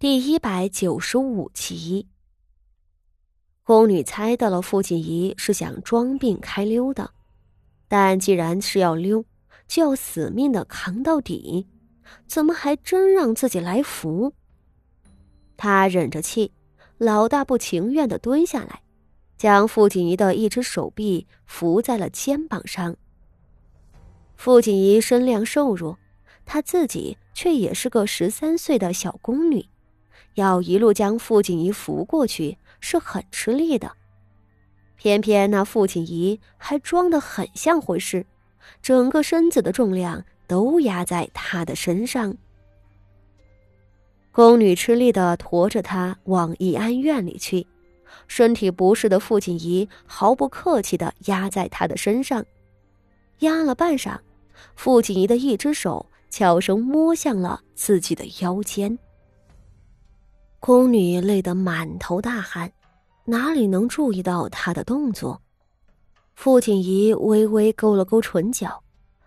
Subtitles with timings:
[0.00, 2.06] 第一百九十五集，
[3.64, 7.10] 宫女猜到了傅锦仪是想装病开溜的，
[7.88, 9.24] 但既然是要溜，
[9.66, 11.66] 就要死命的扛到底，
[12.28, 14.32] 怎么还真让自己来扶？
[15.56, 16.52] 她忍着气，
[16.98, 18.82] 老大不情愿的蹲下来，
[19.36, 22.96] 将傅锦仪的一只手臂扶在了肩膀上。
[24.36, 25.98] 傅锦仪身量瘦弱，
[26.44, 29.66] 她自己却也是个十三岁的小宫女。
[30.38, 33.90] 要一路将傅锦仪扶过去是很吃力的，
[34.96, 38.24] 偏偏那傅锦仪还装得很像回事，
[38.80, 42.36] 整个身子的重量都压在他的身上。
[44.30, 47.66] 宫女吃力的驮着他往怡安院里去，
[48.28, 52.46] 身体不适的傅锦仪毫不客气的压在他的身上，
[53.40, 54.16] 压了半晌，
[54.76, 58.96] 傅锦仪的一只手悄声摸向了自己的腰间。
[60.60, 62.70] 宫女累得满头大汗，
[63.24, 65.40] 哪里能注意到他的动作？
[66.34, 68.82] 傅锦仪微微勾了勾唇角，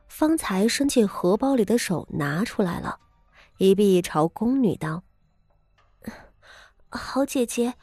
[0.08, 2.98] 方才伸进荷包里的手拿出来了，
[3.58, 5.02] 一臂朝宫女道
[6.90, 7.74] ：“好姐姐，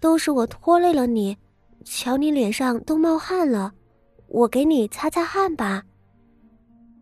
[0.00, 1.36] 都是我拖累了你，
[1.84, 3.72] 瞧你脸上都冒汗了，
[4.28, 5.82] 我给你擦擦汗吧。”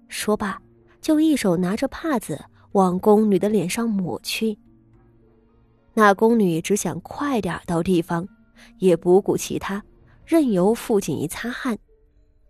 [0.09, 0.61] 说罢，
[1.01, 4.59] 就一手拿着帕子往宫女的脸上抹去。
[5.95, 8.27] 那宫女只想快点到地方，
[8.79, 9.83] 也不顾其他，
[10.25, 11.79] 任由傅锦仪擦汗。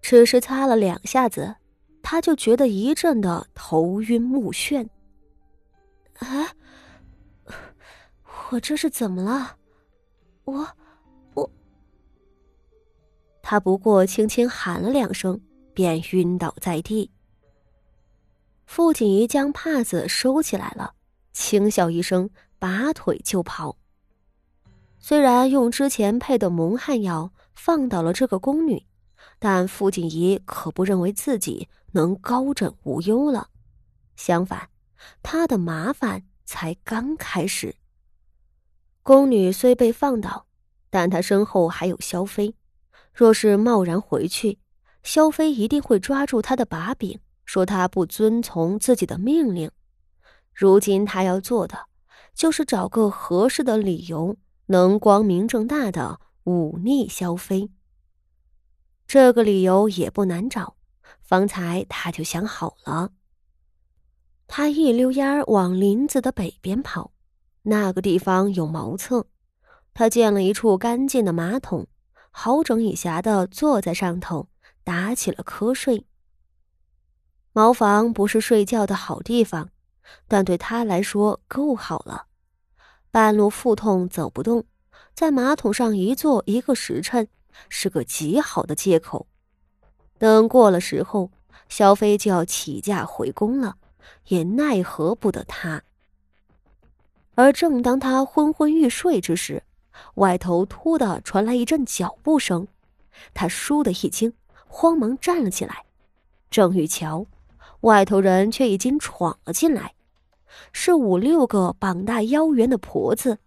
[0.00, 1.54] 只是擦了两下子，
[2.02, 4.88] 她就觉得一阵的头晕目眩。
[6.18, 6.48] 哎，
[8.50, 9.56] 我这是怎么了？
[10.44, 10.68] 我，
[11.34, 11.50] 我……
[13.42, 15.40] 她不过轻轻喊了两声，
[15.72, 17.10] 便晕倒在地。
[18.66, 20.94] 傅锦仪将帕子收起来了，
[21.32, 22.28] 轻笑一声。
[22.62, 23.76] 拔腿就跑。
[25.00, 28.86] 虽然用之前配的蒙汗药放倒了这个宫女，
[29.40, 33.48] 但傅锦仪可不认为自己能高枕无忧了。
[34.14, 34.68] 相反，
[35.24, 37.74] 她的麻烦才刚开始。
[39.02, 40.46] 宫女虽被放倒，
[40.88, 42.54] 但她身后还有萧飞。
[43.12, 44.60] 若是贸然回去，
[45.02, 49.68] 萧飞一定会抓住她的把柄，说她不遵从自己的命令。
[50.54, 51.76] 如今她要做的。
[52.34, 57.70] 就是找个合适的理由，能光明正大的忤逆萧飞。
[59.06, 60.76] 这个理由也不难找，
[61.20, 63.10] 方才他就想好了。
[64.46, 67.12] 他一溜烟儿往林子的北边跑，
[67.62, 69.26] 那个地方有茅厕，
[69.94, 71.86] 他见了一处干净的马桶，
[72.30, 74.48] 好整以暇的坐在上头，
[74.82, 76.06] 打起了瞌睡。
[77.52, 79.68] 茅房不是睡觉的好地方。
[80.28, 82.26] 但对他来说够好了，
[83.10, 84.64] 半路腹痛走不动，
[85.14, 87.28] 在马桶上一坐一个时辰，
[87.68, 89.26] 是个极好的借口。
[90.18, 91.30] 等过了时候，
[91.68, 93.76] 萧飞就要起驾回宫了，
[94.28, 95.82] 也奈何不得他。
[97.34, 99.62] 而正当他昏昏欲睡之时，
[100.14, 102.68] 外头突的传来一阵脚步声，
[103.34, 104.32] 他倏的一惊，
[104.66, 105.84] 慌忙站了起来，
[106.50, 107.26] 正欲瞧。
[107.82, 109.94] 外头人却已经闯了进来，
[110.72, 113.38] 是五六个膀大腰圆的婆子，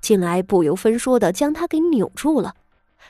[0.00, 2.54] 进来不由分说的将他给扭住了。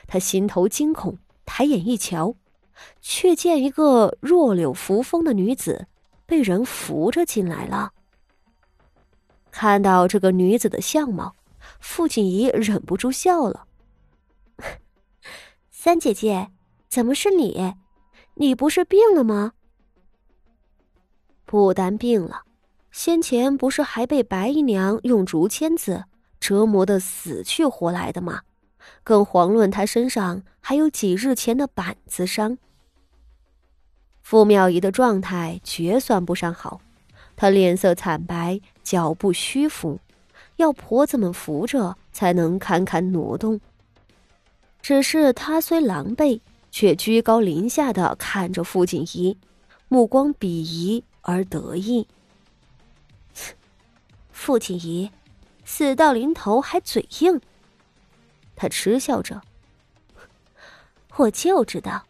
[0.07, 2.35] 他心头惊恐，抬眼一瞧，
[3.01, 5.87] 却见一个弱柳扶风的女子
[6.25, 7.91] 被人扶着进来了。
[9.51, 11.35] 看到这个女子的相貌，
[11.81, 13.65] 傅锦仪忍不住笑了
[15.69, 16.51] ：“三姐姐，
[16.87, 17.75] 怎么是你？
[18.35, 19.51] 你不是病了吗？”
[21.51, 22.43] 不但病了，
[22.91, 26.03] 先前不是还被白姨娘用竹签子
[26.39, 28.41] 折磨的死去活来的吗？
[29.03, 32.59] 更遑论他身上还有几日前的板子伤。
[34.21, 36.81] 傅妙仪的状态绝算不上好，
[37.35, 39.97] 她脸色惨白，脚步虚浮，
[40.57, 43.59] 要婆子们扶着才能堪堪挪动。
[44.83, 49.35] 只是她虽狼狈，却居高临下的看着傅锦仪，
[49.87, 51.03] 目光鄙夷。
[51.21, 52.07] 而得意，
[54.31, 55.11] 傅锦仪，
[55.65, 57.39] 死到临头还嘴硬。
[58.55, 59.41] 他嗤笑着
[61.17, 62.03] ：“我就知道，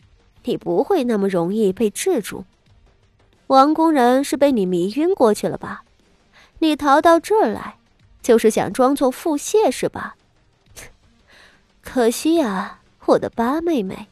[0.44, 2.46] 你不会那么容易被制住。
[3.48, 5.84] 王宫人是被你迷晕过去了吧？
[6.60, 7.78] 你逃到这儿来，
[8.22, 10.16] 就是想装作腹泻是吧？
[11.82, 14.08] 可惜呀，我的八妹妹，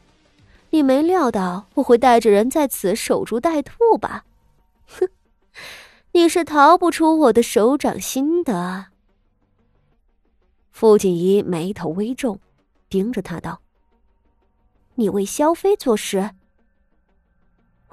[0.70, 4.24] 你没料到我会带着人在此守株待兔吧？”
[4.88, 5.08] 哼，
[6.12, 8.86] 你是逃不出我的手掌心的。
[10.70, 12.40] 傅锦仪眉头微皱，
[12.88, 13.60] 盯着他道
[14.96, 16.30] ：“你为萧妃做事？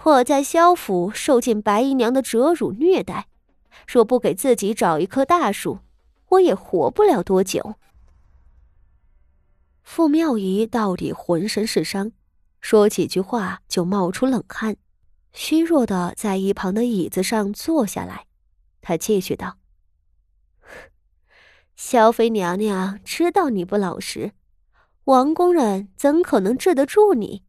[0.04, 3.28] 我在萧府受尽白姨娘的折辱虐待，
[3.88, 5.80] 若不给自己找一棵大树，
[6.30, 7.76] 我也活不了多久。”
[9.82, 12.12] 傅妙仪到底浑身是伤，
[12.62, 14.78] 说几句话就冒出冷汗，
[15.38, 18.26] 虚弱的在一旁的椅子上坐下来。
[18.82, 19.58] 他继续道。
[21.76, 24.32] 萧妃娘娘知道你不老实，
[25.04, 27.44] 王公人怎可能治得住你？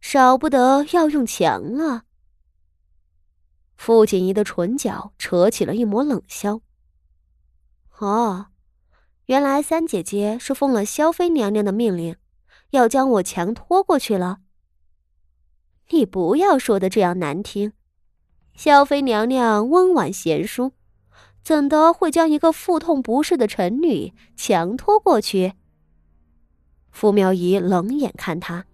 [0.00, 2.04] 少不得要用强啊。
[3.76, 6.62] 傅锦仪的唇角扯起了一抹冷笑。
[7.98, 8.46] 哦，
[9.26, 12.16] 原来三姐姐是奉了萧妃娘娘的命令，
[12.70, 14.40] 要将我强拖过去了。
[15.90, 17.72] 你不要说的这样难听，
[18.54, 20.72] 萧妃娘娘温婉贤淑。
[21.42, 25.52] 怎的会将一个腹痛不适的臣女强拖过去？
[26.90, 28.64] 傅妙仪冷眼看他。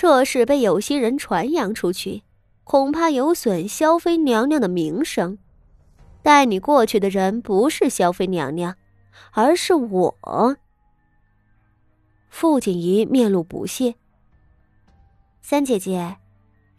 [0.00, 2.22] 若是被有心人传扬出去，
[2.62, 5.38] 恐怕有损萧妃娘娘的名声。
[6.22, 8.76] 带你过去的人不是萧妃娘娘，
[9.32, 10.56] 而是我。
[12.28, 13.96] 傅锦仪面露不屑。
[15.42, 16.16] 三姐姐，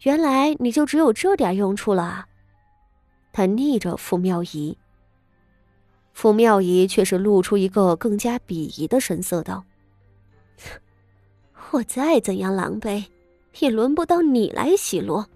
[0.02, 2.26] 原来你就只有这点用处了。
[3.32, 4.76] 他逆着傅妙仪，
[6.12, 9.64] 傅妙仪却是露出一个更加鄙夷的神色，道
[11.72, 13.04] ：“我再怎样狼狈，
[13.58, 15.26] 也轮不到你来奚落，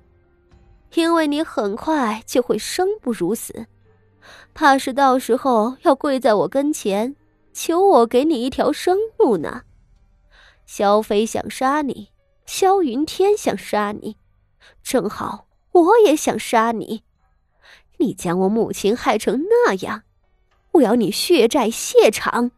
[0.94, 3.66] 因为你很快就会生不如死，
[4.54, 7.16] 怕是到时候要跪在我跟前，
[7.52, 9.62] 求我给你一条生路呢。
[10.66, 12.10] 萧妃想杀你，
[12.46, 14.16] 萧云天想杀你，
[14.82, 17.02] 正好我也想杀你。”
[17.98, 20.02] 你将我母亲害成那样，
[20.72, 22.50] 我要你血债血偿。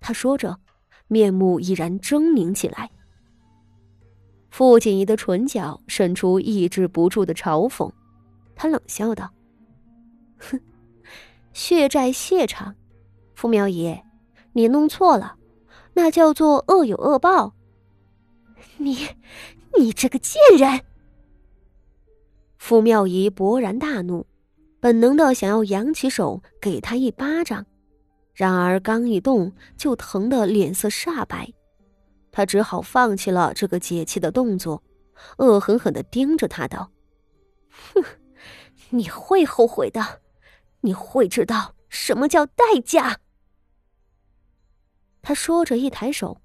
[0.00, 0.58] 他说着，
[1.06, 2.90] 面目已然狰狞起来。
[4.50, 7.92] 傅锦仪的唇角渗出抑制不住的嘲讽，
[8.56, 9.30] 他冷笑道
[10.40, 10.58] ：“哼，
[11.52, 12.74] 血债血偿，
[13.34, 14.00] 傅苗仪，
[14.54, 15.36] 你弄错了，
[15.92, 17.52] 那叫做恶有恶报。
[18.78, 19.08] 你，
[19.78, 20.82] 你这个贱人！”
[22.58, 24.26] 傅妙仪勃然大怒，
[24.80, 27.64] 本能的想要扬起手给他一巴掌，
[28.34, 31.52] 然而刚一动就疼得脸色煞白，
[32.30, 34.82] 他只好放弃了这个解气的动作，
[35.38, 36.90] 恶狠狠的盯着他道
[37.94, 38.04] ：“哼，
[38.90, 40.20] 你会后悔的，
[40.82, 43.20] 你会知道什么叫代价。”
[45.22, 46.40] 他说着一抬手，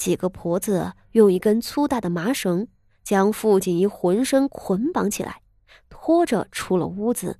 [0.00, 2.66] 几个婆子用一根粗大的麻绳
[3.04, 5.42] 将傅锦仪浑身捆绑起来。
[5.90, 7.36] 拖着出了屋子。